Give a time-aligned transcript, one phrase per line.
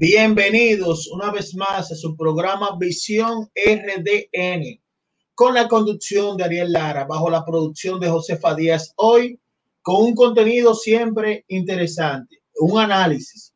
[0.00, 4.80] Bienvenidos una vez más a su programa Visión RDN
[5.34, 8.92] con la conducción de Ariel Lara, bajo la producción de Josefa Díaz.
[8.94, 9.40] Hoy
[9.82, 13.52] con un contenido siempre interesante, un análisis.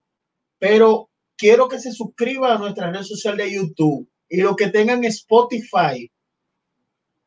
[0.59, 5.05] Pero quiero que se suscriban a nuestra red social de YouTube y lo que tengan
[5.05, 6.11] Spotify.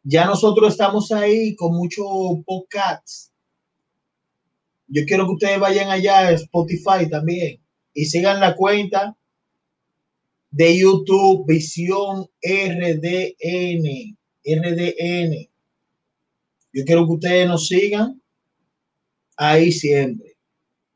[0.03, 2.05] Ya nosotros estamos ahí con muchos
[2.45, 3.31] podcasts.
[4.87, 7.64] Yo quiero que ustedes vayan allá a Spotify también
[7.95, 9.17] y sigan la cuenta
[10.51, 14.15] de YouTube Visión RDN.
[14.45, 15.49] RDN.
[16.71, 18.21] Yo quiero que ustedes nos sigan
[19.37, 20.37] ahí siempre,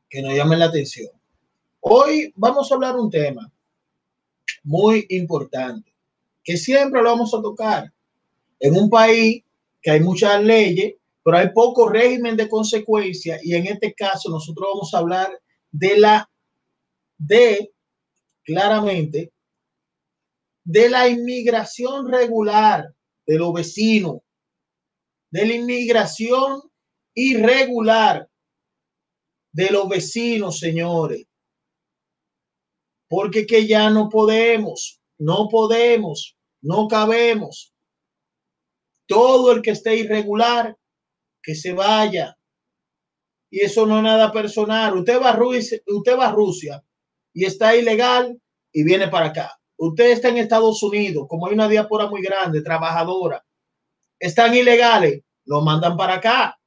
[0.08, 1.10] que nos llamen la atención.
[1.80, 3.50] Hoy vamos a hablar un tema
[4.62, 5.92] muy importante,
[6.44, 7.92] que siempre lo vamos a tocar.
[8.60, 9.42] En un país
[9.80, 10.94] que hay muchas leyes,
[11.24, 15.30] pero hay poco régimen de consecuencia y en este caso nosotros vamos a hablar
[15.72, 16.30] de la
[17.20, 17.72] de
[18.42, 19.32] claramente
[20.64, 22.94] de la inmigración regular
[23.26, 24.20] de los vecinos,
[25.30, 26.62] de la inmigración
[27.14, 28.28] irregular
[29.52, 31.26] de los vecinos, señores.
[33.08, 37.74] Porque que ya no podemos, no podemos, no cabemos.
[39.06, 40.76] Todo el que esté irregular,
[41.42, 42.36] que se vaya.
[43.50, 44.96] Y eso no es nada personal.
[44.96, 46.84] Usted va a Rusia, usted va a Rusia
[47.32, 48.40] y está ilegal
[48.72, 49.58] y viene para acá.
[49.76, 53.44] Usted está en Estados Unidos, como hay una diáspora muy grande, trabajadora,
[54.18, 56.58] están ilegales, lo mandan para acá.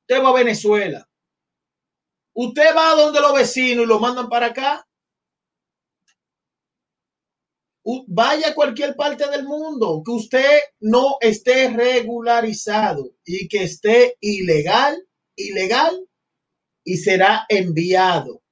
[0.00, 1.06] Usted va a Venezuela.
[2.34, 4.86] Usted va a donde los vecinos y lo mandan para acá.
[7.84, 14.96] Vaya a cualquier parte del mundo que usted no esté regularizado y que esté ilegal,
[15.36, 16.08] ilegal
[16.84, 18.42] y será enviado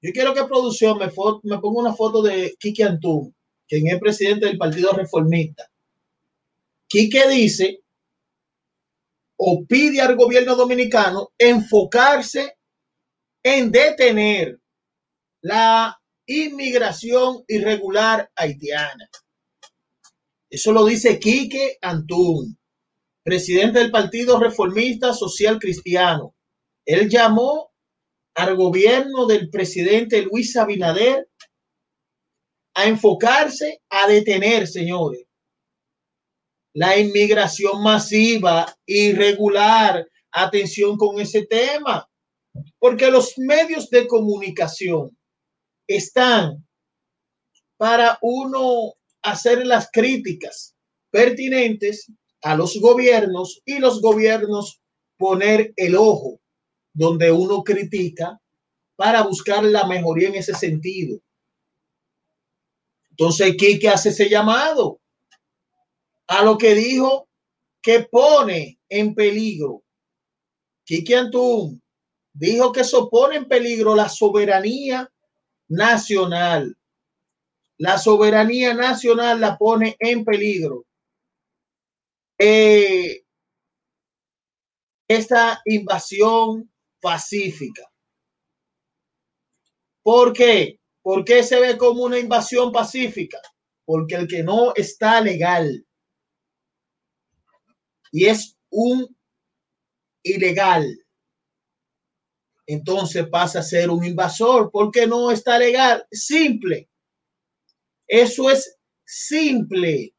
[0.00, 3.34] yo quiero que producción me, me ponga una foto de Quique Antún,
[3.66, 5.70] quien es presidente del Partido Reformista.
[6.86, 7.82] Quique dice
[9.36, 12.56] o pide al gobierno dominicano enfocarse
[13.42, 14.58] en detener
[15.42, 19.08] la inmigración irregular haitiana.
[20.50, 22.58] Eso lo dice Quique Antún,
[23.22, 26.34] presidente del Partido Reformista Social Cristiano.
[26.84, 27.70] Él llamó
[28.38, 31.28] al gobierno del presidente Luis Abinader
[32.72, 35.24] a enfocarse a detener, señores,
[36.72, 40.08] la inmigración masiva, irregular.
[40.30, 42.08] Atención con ese tema,
[42.78, 45.18] porque los medios de comunicación
[45.88, 46.64] están
[47.78, 50.76] para uno hacer las críticas
[51.10, 52.12] pertinentes
[52.42, 54.80] a los gobiernos y los gobiernos
[55.16, 56.38] poner el ojo
[56.92, 58.40] donde uno critica
[58.96, 61.20] para buscar la mejoría en ese sentido.
[63.10, 65.00] Entonces, ¿qué hace ese llamado?
[66.28, 67.28] A lo que dijo
[67.82, 69.82] que pone en peligro.
[70.84, 71.82] Kiki Antún
[72.32, 75.10] dijo que eso pone en peligro la soberanía
[75.68, 76.76] nacional.
[77.76, 80.84] La soberanía nacional la pone en peligro.
[82.38, 83.24] Eh,
[85.08, 87.82] esta invasión pacífica.
[90.02, 90.80] ¿Por qué?
[91.02, 93.40] ¿Por qué se ve como una invasión pacífica?
[93.84, 95.84] Porque el que no está legal
[98.10, 99.16] y es un
[100.22, 100.86] ilegal,
[102.66, 106.06] entonces pasa a ser un invasor porque no está legal.
[106.10, 106.88] Simple.
[108.06, 110.14] Eso es simple.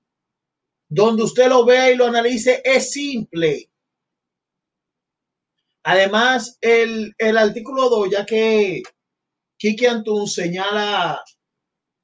[0.88, 3.70] Donde usted lo vea y lo analice, es simple.
[5.92, 8.84] Además, el, artículo 2, ya que
[9.58, 11.20] Kiki Antún señala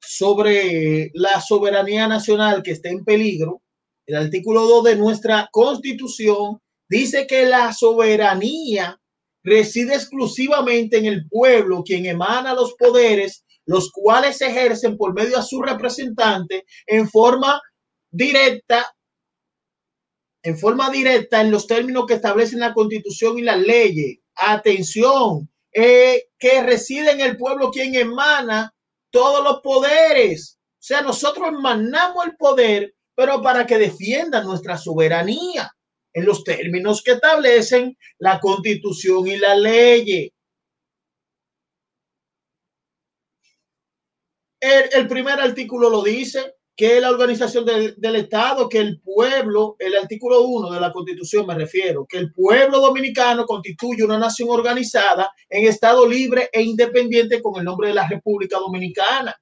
[0.02, 3.62] sobre la soberanía nacional que está en peligro,
[4.08, 9.00] el artículo 2 de nuestra constitución dice que la soberanía
[9.44, 15.38] reside exclusivamente en el pueblo, quien emana los poderes, los cuales se ejercen por medio
[15.38, 17.62] de su representante en forma
[18.10, 18.95] directa
[20.46, 24.20] en forma directa en los términos que establecen la constitución y las leyes.
[24.36, 28.72] Atención, eh, que reside en el pueblo quien emana
[29.10, 30.60] todos los poderes.
[30.74, 35.72] O sea, nosotros emanamos el poder, pero para que defienda nuestra soberanía
[36.14, 40.32] en los términos que establecen la constitución y la ley.
[44.60, 49.96] El, el primer artículo lo dice, que la organización del, Estado, que el pueblo, el
[49.96, 55.32] artículo 1 de la Constitución me refiero, que el pueblo dominicano constituye una nación organizada
[55.50, 59.34] en Estado libre e independiente con el nombre de la República Dominicana.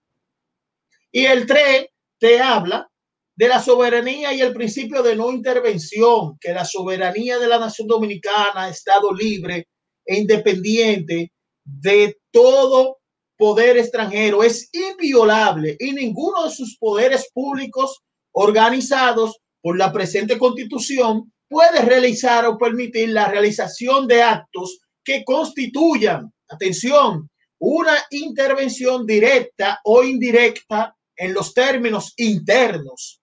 [1.12, 1.88] Y el 3
[2.20, 2.88] te habla
[3.36, 7.88] de la soberanía y el principio de no intervención, que la soberanía de la nación
[7.88, 9.70] dominicana, Estado libre
[10.06, 11.32] e independiente
[11.64, 13.00] de todo
[13.44, 18.02] poder extranjero es inviolable y ninguno de sus poderes públicos
[18.32, 26.32] organizados por la presente constitución puede realizar o permitir la realización de actos que constituyan,
[26.48, 27.30] atención,
[27.60, 33.20] una intervención directa o indirecta en los términos internos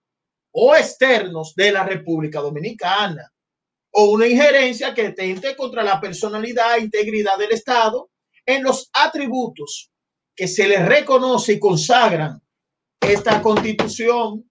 [0.51, 3.27] o externos de la República Dominicana
[3.93, 8.11] o una injerencia que tente contra la personalidad e integridad del Estado
[8.45, 9.91] en los atributos
[10.35, 12.41] que se le reconoce y consagran
[12.99, 14.49] esta constitución.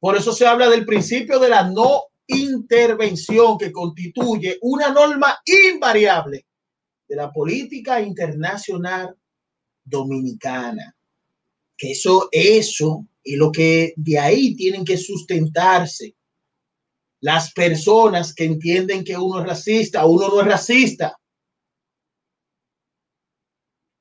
[0.00, 5.38] Por eso se habla del principio de la no intervención que constituye una norma
[5.72, 6.46] invariable
[7.08, 9.16] de la política internacional
[9.84, 10.94] dominicana.
[11.76, 16.14] Que eso, eso y lo que de ahí tienen que sustentarse
[17.20, 21.18] las personas que entienden que uno es racista, uno no es racista.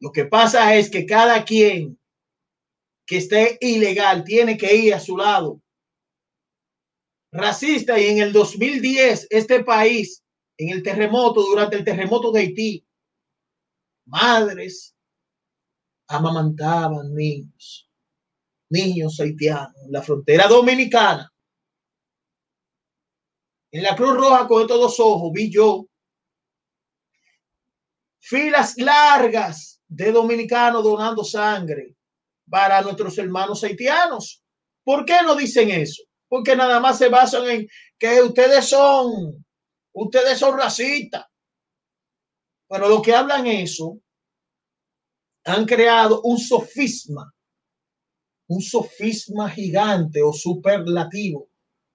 [0.03, 1.97] Lo que pasa es que cada quien
[3.07, 5.61] que esté ilegal tiene que ir a su lado.
[7.31, 10.21] Racista y en el 2010 este país,
[10.57, 12.85] en el terremoto, durante el terremoto de Haití,
[14.05, 14.93] madres
[16.09, 17.89] amamantaban niños,
[18.69, 21.33] niños haitianos en la frontera dominicana.
[23.71, 25.87] En la Cruz Roja con estos dos ojos vi yo
[28.23, 31.93] filas largas de dominicanos donando sangre
[32.49, 34.41] para nuestros hermanos haitianos.
[34.83, 36.03] ¿Por qué no dicen eso?
[36.29, 37.67] Porque nada más se basan en
[37.99, 39.45] que ustedes son,
[39.91, 41.25] ustedes son racistas.
[42.69, 43.99] Pero lo que hablan eso,
[45.43, 47.29] han creado un sofisma,
[48.47, 51.49] un sofisma gigante o superlativo.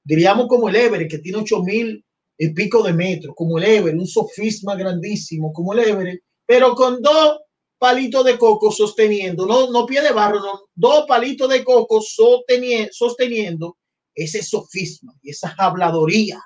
[0.05, 2.05] Diríamos como el Everest, que tiene ocho mil
[2.39, 7.03] y pico de metros, como el Everest, un sofisma grandísimo, como el Everest, pero con
[7.03, 7.41] dos
[7.79, 12.91] palitos de coco sosteniendo, no, no pie de barro, no, dos palitos de coco sosteniendo,
[12.93, 13.77] sosteniendo
[14.15, 16.41] ese sofisma y esa habladoría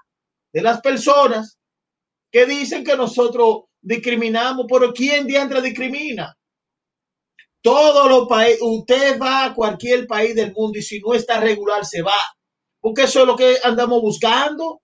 [0.53, 1.59] de las personas
[2.31, 6.37] que dicen que nosotros discriminamos, pero ¿quién diantre discrimina?
[7.62, 11.85] Todos los países, usted va a cualquier país del mundo y si no está regular
[11.85, 12.19] se va,
[12.81, 14.81] porque eso es lo que andamos buscando.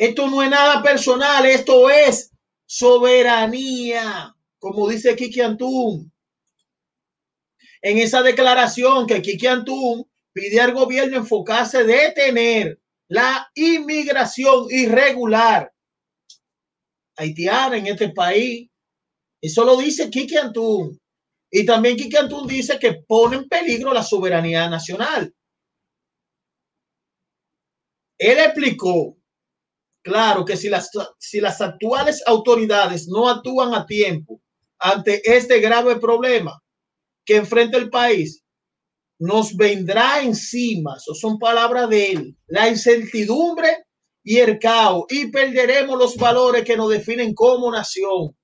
[0.00, 2.30] Esto no es nada personal, esto es
[2.64, 6.10] soberanía, como dice Kiki Antún.
[7.82, 15.70] En esa declaración que Kiki Antún pide al gobierno enfocarse de detener la inmigración irregular
[17.16, 18.70] haitiana en este país.
[19.38, 20.98] Eso lo dice Kiki Antún.
[21.50, 25.30] Y también Kiki Antún dice que pone en peligro la soberanía nacional.
[28.16, 29.19] Él explicó
[30.02, 34.40] Claro que si las, si las actuales autoridades no actúan a tiempo
[34.78, 36.58] ante este grave problema
[37.24, 38.42] que enfrenta el país,
[39.18, 43.84] nos vendrá encima, eso son palabras de él, la incertidumbre
[44.22, 48.34] y el caos y perderemos los valores que nos definen como nación.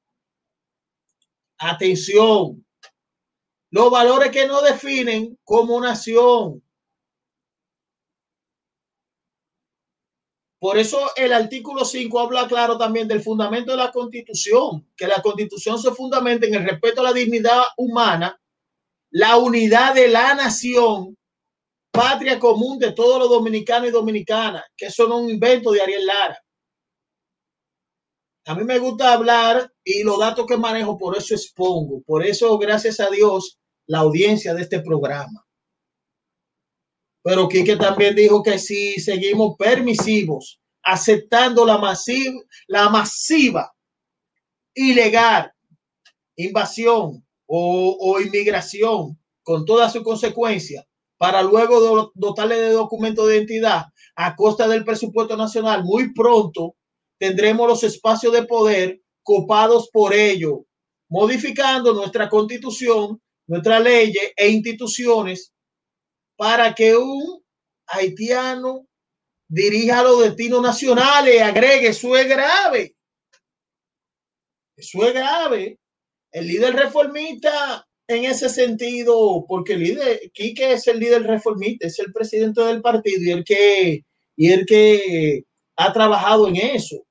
[1.59, 2.67] Atención,
[3.71, 6.63] los valores que nos definen como nación.
[10.59, 15.21] Por eso el artículo 5 habla claro también del fundamento de la constitución, que la
[15.21, 18.41] constitución se fundamenta en el respeto a la dignidad humana,
[19.11, 21.17] la unidad de la nación,
[21.91, 25.83] patria común de todos los dominicanos y dominicanas, que eso no es un invento de
[25.83, 26.39] Ariel Lara.
[28.47, 32.03] A mí me gusta hablar y los datos que manejo, por eso expongo.
[32.03, 35.46] Por eso, gracias a Dios, la audiencia de este programa.
[37.27, 43.75] Pero Quique también dijo que si seguimos permisivos, aceptando la masiva, la masiva
[44.73, 45.51] ilegal
[46.37, 50.85] invasión o, inmigración con todas sus consecuencias
[51.19, 56.77] para luego dotarle de documento de identidad a costa del presupuesto nacional, muy pronto
[57.19, 60.65] tendremos los espacios de poder copados por ello,
[61.09, 65.53] modificando nuestra constitución, nuestras leyes e instituciones
[66.37, 67.43] para que un
[67.87, 68.87] haitiano
[69.49, 72.95] dirija los destinos nacionales, agregue, eso es grave.
[74.77, 75.79] Eso es grave.
[76.31, 81.99] El líder reformista en ese sentido, porque el líder, Quique es el líder reformista, es
[81.99, 84.05] el presidente del partido y el que,
[84.37, 85.45] y el que
[85.77, 87.05] ha trabajado en eso.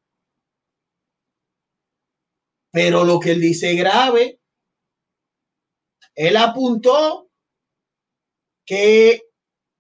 [2.72, 4.40] Pero lo que él dice grave,
[6.14, 7.25] él apuntó
[8.66, 9.22] que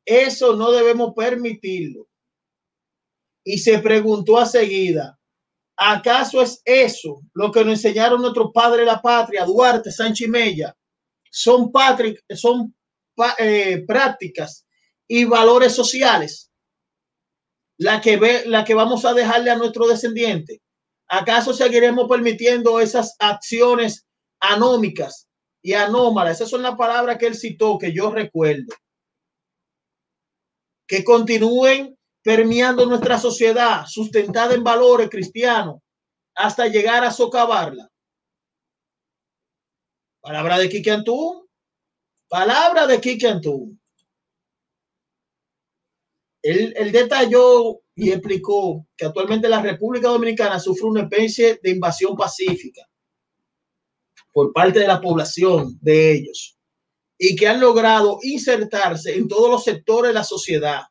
[0.05, 2.07] eso no debemos permitirlo.
[3.43, 5.19] Y se preguntó a seguida,
[5.75, 10.75] ¿acaso es eso lo que nos enseñaron nuestros padres de la patria, Duarte, Sánchez Mella?
[11.29, 11.71] Son,
[12.35, 12.75] son
[13.39, 14.65] eh, prácticas
[15.07, 16.51] y valores sociales
[17.77, 20.61] la que, ve, la que vamos a dejarle a nuestro descendiente.
[21.07, 24.07] ¿Acaso seguiremos permitiendo esas acciones
[24.39, 25.27] anómicas
[25.65, 26.35] y anómalas?
[26.35, 28.71] Esas son las palabras que él citó, que yo recuerdo.
[30.87, 35.81] Que continúen permeando nuestra sociedad, sustentada en valores cristianos,
[36.35, 37.89] hasta llegar a socavarla.
[40.21, 41.47] Palabra de Quique Antún.
[42.27, 43.81] Palabra de Antún.
[46.43, 52.15] Él, él, detalló y explicó que actualmente la República Dominicana sufre una especie de invasión
[52.15, 52.87] pacífica
[54.35, 56.57] por parte de la población de ellos
[57.17, 60.81] y que han logrado insertarse en todos los sectores de la sociedad.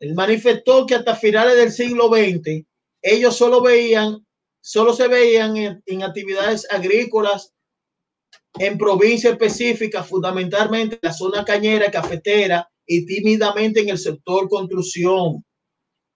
[0.00, 2.66] Él manifestó que hasta finales del siglo XX
[3.02, 4.26] ellos solo veían
[4.60, 7.54] solo se veían en, actividades agrícolas
[8.58, 15.44] en provincias específicas, fundamentalmente en la zona cañera, cafetera y tímidamente en el sector construcción.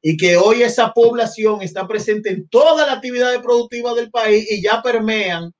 [0.00, 4.62] Y que hoy esa población está presente en toda la actividad productiva del país y
[4.62, 5.52] ya permean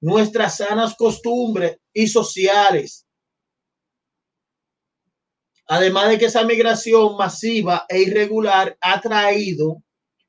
[0.00, 3.06] nuestras sanas costumbres y sociales.
[5.66, 9.82] Además de que esa migración masiva e irregular ha traído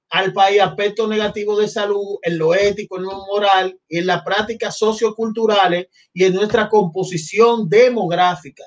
[0.09, 4.77] al país aspectos negativos de salud en lo ético, en lo moral en las prácticas
[4.77, 8.63] socioculturales y en nuestra composición demográfica.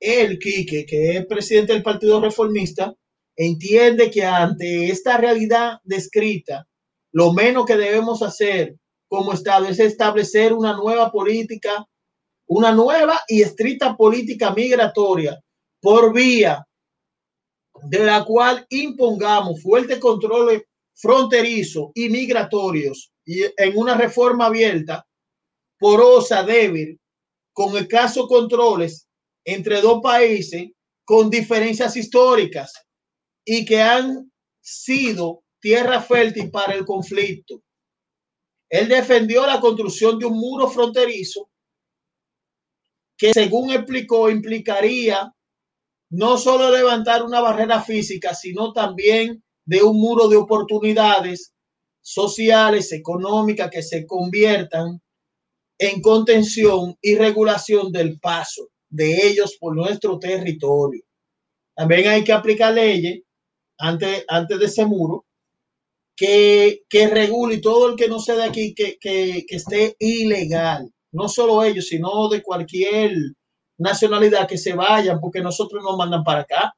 [0.00, 2.94] El Quique, que es presidente del Partido Reformista,
[3.36, 6.66] entiende que ante esta realidad descrita,
[7.12, 8.76] lo menos que debemos hacer
[9.08, 11.86] como Estado es establecer una nueva política,
[12.46, 15.40] una nueva y estricta política migratoria
[15.80, 16.64] por vía
[17.84, 20.62] de la cual impongamos fuertes controles
[20.94, 25.06] fronterizos y migratorios y en una reforma abierta,
[25.78, 26.98] porosa, débil,
[27.52, 29.07] con escasos controles
[29.50, 30.72] entre dos países
[31.06, 32.70] con diferencias históricas
[33.42, 37.62] y que han sido tierra fértil para el conflicto.
[38.68, 41.48] Él defendió la construcción de un muro fronterizo
[43.16, 45.34] que, según explicó, implicaría
[46.10, 51.54] no solo levantar una barrera física, sino también de un muro de oportunidades
[52.02, 55.00] sociales, económicas, que se conviertan
[55.78, 61.02] en contención y regulación del paso de ellos por nuestro territorio.
[61.74, 63.22] También hay que aplicar leyes
[63.78, 65.26] antes, antes de ese muro
[66.16, 70.92] que, que regule todo el que no sea de aquí, que, que, que esté ilegal.
[71.12, 73.12] No solo ellos, sino de cualquier
[73.78, 76.74] nacionalidad que se vayan porque nosotros nos mandan para acá.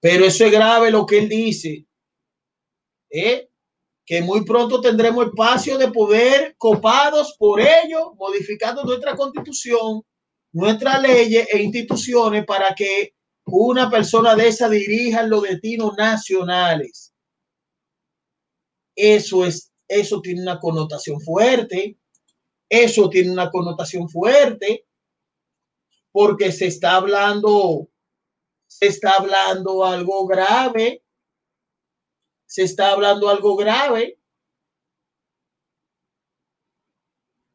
[0.00, 1.86] Pero eso es grave lo que él dice.
[3.10, 3.48] ¿eh?
[4.06, 10.02] Que muy pronto tendremos espacio de poder copados por ello, modificando nuestra constitución,
[10.52, 13.14] nuestras leyes e instituciones para que
[13.46, 17.12] una persona de esa dirija los destinos nacionales.
[18.96, 21.98] Eso es, eso tiene una connotación fuerte.
[22.68, 24.86] Eso tiene una connotación fuerte
[26.10, 27.88] porque se está hablando,
[28.66, 31.03] se está hablando algo grave,
[32.54, 34.16] se está hablando algo grave.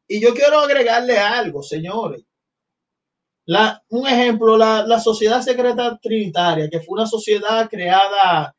[0.06, 2.22] Y yo quiero agregarle algo, señores.
[3.88, 8.54] Un ejemplo, la, la, Sociedad Secreta Trinitaria, que fue una sociedad creada,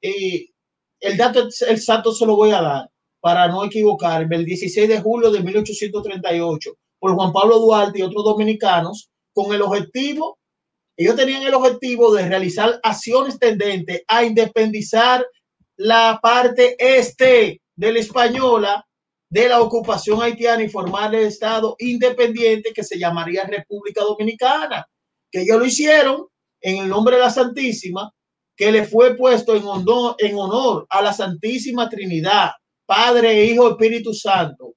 [0.00, 0.50] y
[0.98, 5.30] el dato exacto se lo voy a dar para no equivocarme, el 16 de julio
[5.30, 6.70] de 1838,
[7.00, 10.38] por Juan Pablo Duarte y otros dominicanos, con el objetivo,
[10.96, 15.22] ellos tenían el objetivo de realizar acciones tendentes a independizar
[15.82, 18.86] la parte este de la española
[19.28, 24.86] de la ocupación haitiana y formar el Estado independiente que se llamaría República Dominicana,
[25.30, 26.26] que ellos lo hicieron
[26.60, 28.12] en el nombre de la Santísima,
[28.54, 32.50] que le fue puesto en honor, en honor a la Santísima Trinidad
[32.86, 34.74] Padre, Hijo, Espíritu Santo,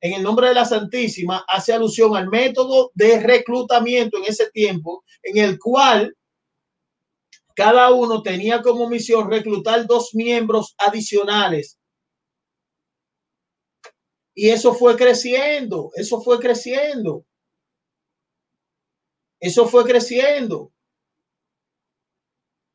[0.00, 5.02] en el nombre de la Santísima, hace alusión al método de reclutamiento en ese tiempo,
[5.22, 6.14] en el cual
[7.54, 11.78] cada uno tenía como misión reclutar dos miembros adicionales.
[14.34, 17.24] Y eso fue creciendo, eso fue creciendo.
[19.38, 20.72] Eso fue creciendo.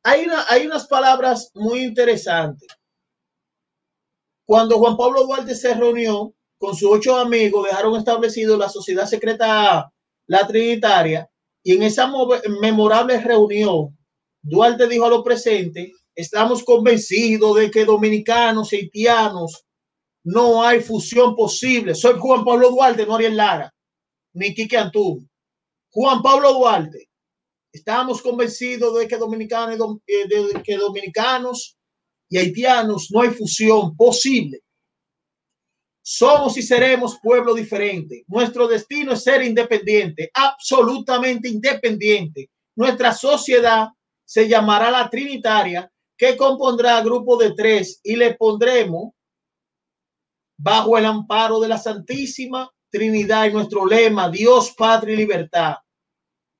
[0.02, 2.68] Hay, una, hay unas palabras muy interesantes.
[4.46, 9.92] Cuando Juan Pablo Duarte se reunió con sus ocho amigos, dejaron establecido la sociedad secreta,
[10.26, 11.30] la Trinitaria,
[11.62, 12.10] y en esa
[12.60, 13.96] memorable reunión,
[14.42, 19.64] Duarte dijo a los presentes, estamos convencidos de que dominicanos y haitianos
[20.24, 21.94] no hay fusión posible.
[21.94, 23.74] Soy Juan Pablo Duarte, no Ariel Lara,
[24.34, 25.26] ni Quique Antú.
[25.90, 27.08] Juan Pablo Duarte.
[27.72, 31.76] Estamos convencidos de que dominicanos, eh, de que dominicanos
[32.28, 34.60] y haitianos no hay fusión posible.
[36.02, 38.24] Somos y seremos pueblo diferente.
[38.26, 42.50] Nuestro destino es ser independiente, absolutamente independiente.
[42.74, 43.88] Nuestra sociedad
[44.30, 49.10] se llamará la Trinitaria, que compondrá grupo de tres y le pondremos
[50.56, 55.74] bajo el amparo de la Santísima Trinidad y nuestro lema, Dios, Patria y Libertad.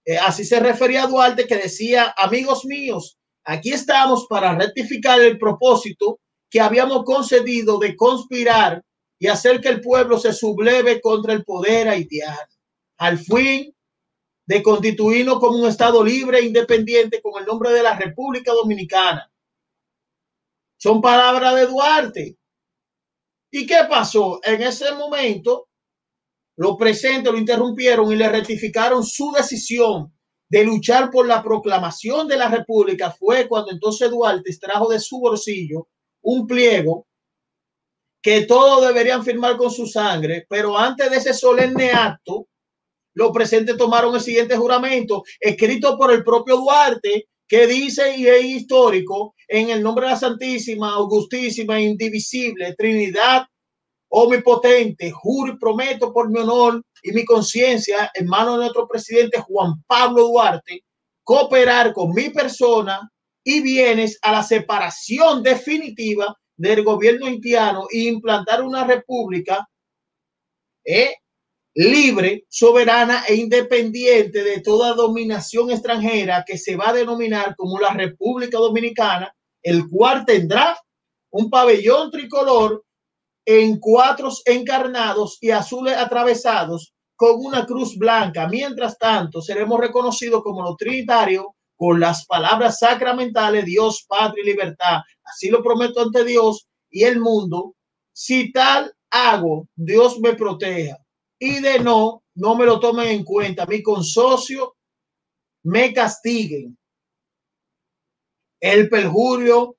[0.04, 6.18] Eh, así se refería Duarte que decía, amigos míos, aquí estamos para rectificar el propósito
[6.50, 8.82] que habíamos concedido de conspirar
[9.16, 12.50] y hacer que el pueblo se subleve contra el poder haitiano.
[12.98, 13.72] Al fin
[14.50, 19.30] de constituirnos como un Estado libre e independiente con el nombre de la República Dominicana.
[20.76, 22.36] Son palabras de Duarte.
[23.52, 24.40] ¿Y qué pasó?
[24.42, 25.68] En ese momento,
[26.56, 30.12] los presentes lo interrumpieron y le rectificaron su decisión
[30.48, 33.12] de luchar por la proclamación de la República.
[33.12, 35.86] Fue cuando entonces Duarte extrajo de su bolsillo
[36.22, 37.06] un pliego
[38.20, 42.48] que todos deberían firmar con su sangre, pero antes de ese solemne acto,
[43.14, 48.44] los presentes tomaron el siguiente juramento, escrito por el propio Duarte, que dice y es
[48.44, 53.44] histórico, en el nombre de la Santísima, Augustísima, Indivisible, Trinidad,
[54.08, 59.40] Omnipotente, juro y prometo por mi honor y mi conciencia, en manos de nuestro presidente
[59.40, 60.84] Juan Pablo Duarte,
[61.24, 63.10] cooperar con mi persona
[63.42, 69.66] y bienes a la separación definitiva del gobierno haitiano e implantar una república
[70.84, 71.14] eh,
[71.80, 77.90] libre, soberana e independiente de toda dominación extranjera que se va a denominar como la
[77.90, 80.78] República Dominicana, el cual tendrá
[81.30, 82.84] un pabellón tricolor
[83.46, 88.46] en cuatros encarnados y azules atravesados con una cruz blanca.
[88.48, 95.00] Mientras tanto, seremos reconocidos como los trinitarios con las palabras sacramentales Dios, Padre y libertad.
[95.24, 97.74] Así lo prometo ante Dios y el mundo.
[98.12, 100.98] Si tal hago, Dios me proteja.
[101.42, 103.66] Y de no, no me lo tomen en cuenta.
[103.66, 104.76] Mi consocio
[105.64, 106.78] me castiguen.
[108.60, 109.78] El perjurio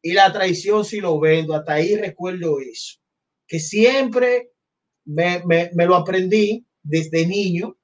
[0.00, 1.54] y la traición si lo vendo.
[1.54, 3.00] Hasta ahí recuerdo eso.
[3.48, 4.52] Que siempre
[5.04, 7.76] me, me, me lo aprendí desde niño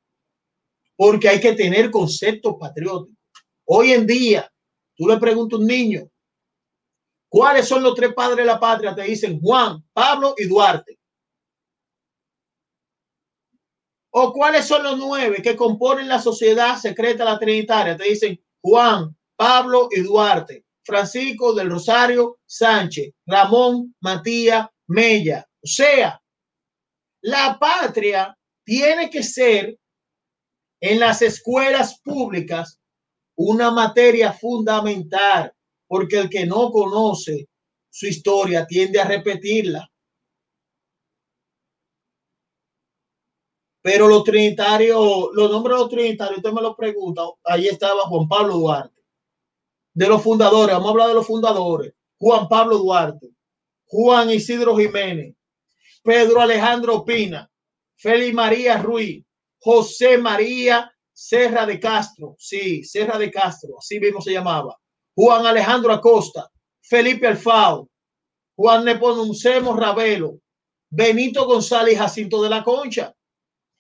[0.97, 3.19] porque hay que tener conceptos patrióticos.
[3.65, 4.53] Hoy en día,
[4.95, 6.09] tú le preguntas a un niño,
[7.29, 8.95] ¿cuáles son los tres padres de la patria?
[8.95, 11.00] Te dicen Juan, Pablo y Duarte.
[14.13, 17.97] ¿O cuáles son los nueve que componen la sociedad secreta la trinitaria?
[17.97, 25.47] Te dicen Juan, Pablo y Duarte, Francisco del Rosario Sánchez, Ramón Matías Mella.
[25.63, 26.21] O sea,
[27.23, 29.79] la patria tiene que ser
[30.81, 32.81] en las escuelas públicas
[33.37, 35.53] una materia fundamental,
[35.87, 37.49] porque el que no conoce
[37.91, 39.91] su historia tiende a repetirla.
[43.83, 48.29] Pero los trinitarios, los nombres de los trinitarios, usted me lo pregunta, ahí estaba Juan
[48.29, 49.01] Pablo Duarte.
[49.95, 51.95] De los fundadores, vamos a hablar de los fundadores.
[52.19, 53.31] Juan Pablo Duarte,
[53.87, 55.35] Juan Isidro Jiménez,
[56.03, 57.51] Pedro Alejandro Pina,
[57.97, 59.25] Félix María Ruiz,
[59.59, 64.79] José María Serra de Castro, sí, Serra de Castro, así mismo se llamaba.
[65.15, 67.91] Juan Alejandro Acosta, Felipe Alfao,
[68.57, 70.39] Juan Nepomucemo Ravelo,
[70.89, 73.15] Benito González Jacinto de la Concha.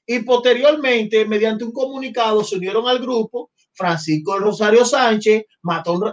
[0.06, 5.44] Y posteriormente, mediante un comunicado, se unieron al grupo Francisco Rosario Sánchez,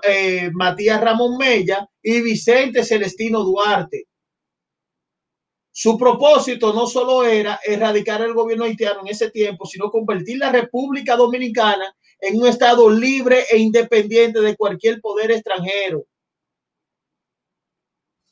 [0.04, 4.08] eh, Matías Ramón Mella y Vicente Celestino Duarte.
[5.72, 10.52] Su propósito no solo era erradicar el gobierno haitiano en ese tiempo, sino convertir la
[10.52, 16.06] República Dominicana en un estado libre e independiente de cualquier poder extranjero.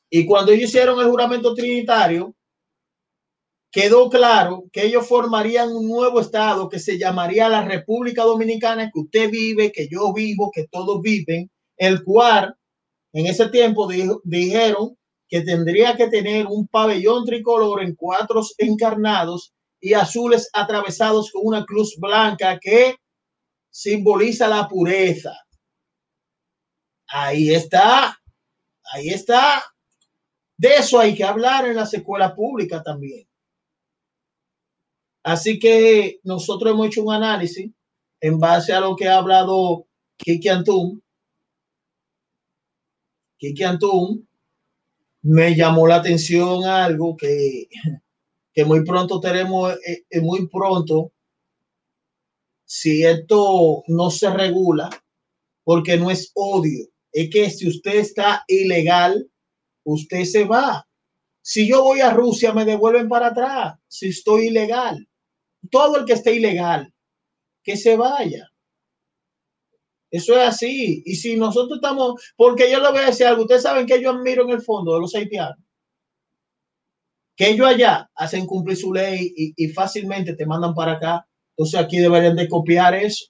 [0.10, 2.34] Y cuando ellos hicieron el juramento trinitario,
[3.76, 9.02] quedó claro que ellos formarían un nuevo estado que se llamaría la República Dominicana, que
[9.02, 12.56] usted vive, que yo vivo, que todos viven, el cual
[13.12, 13.86] en ese tiempo
[14.24, 21.42] dijeron que tendría que tener un pabellón tricolor en cuatro encarnados y azules atravesados con
[21.44, 22.96] una cruz blanca que
[23.70, 25.36] simboliza la pureza.
[27.10, 28.18] Ahí está,
[28.94, 29.66] ahí está.
[30.56, 33.28] De eso hay que hablar en las escuelas públicas también.
[35.26, 37.72] Así que nosotros hemos hecho un análisis
[38.22, 41.04] en base a lo que ha hablado Kiki Antún.
[43.40, 44.30] Kiki Antún
[45.24, 47.68] me llamó la atención algo que,
[48.54, 51.12] que muy pronto tenemos, eh, eh, muy pronto,
[52.64, 54.92] si esto no se regula,
[55.64, 59.28] porque no es odio, es que si usted está ilegal,
[59.86, 60.88] usted se va.
[61.42, 65.08] Si yo voy a Rusia, me devuelven para atrás, si estoy ilegal
[65.70, 66.94] todo el que esté ilegal,
[67.64, 68.50] que se vaya.
[70.12, 71.04] Eso es así.
[71.06, 74.12] Y si nosotros estamos, porque yo le voy a decir algo, ustedes saben que yo
[74.12, 75.58] admiro en el fondo de los haitianos,
[77.36, 81.28] que ellos allá hacen cumplir su ley y, fácilmente te mandan para acá.
[81.58, 83.26] Entonces aquí deberían de copiar eso.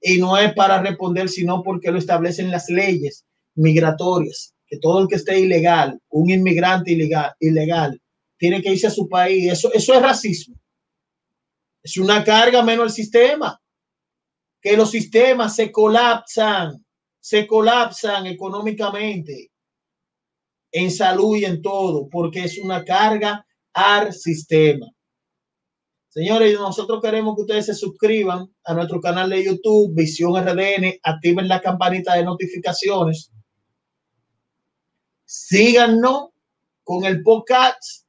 [0.00, 3.24] Y no es para responder, sino porque lo establecen las leyes
[3.56, 8.00] migratorias, que todo el que esté ilegal, un inmigrante ilegal, ilegal,
[8.36, 9.50] tiene que irse a su país.
[9.52, 10.54] Eso, eso es racismo.
[11.82, 13.60] Es una carga menos al sistema.
[14.60, 16.84] Que los sistemas se colapsan,
[17.20, 19.50] se colapsan económicamente,
[20.72, 24.86] en salud y en todo, porque es una carga al sistema.
[26.08, 31.46] Señores, nosotros queremos que ustedes se suscriban a nuestro canal de YouTube, Visión RDN, activen
[31.46, 33.30] la campanita de notificaciones.
[35.24, 36.30] Síganos
[36.82, 38.07] con el podcast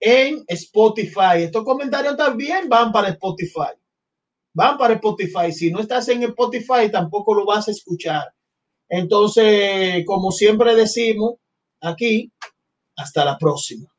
[0.00, 1.44] en Spotify.
[1.44, 3.72] Estos comentarios también van para Spotify.
[4.54, 5.52] Van para Spotify.
[5.52, 8.24] Si no estás en Spotify, tampoco lo vas a escuchar.
[8.88, 11.34] Entonces, como siempre decimos
[11.80, 12.32] aquí,
[12.96, 13.95] hasta la próxima.